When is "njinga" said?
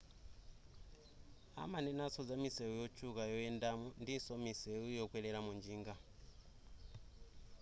5.59-5.93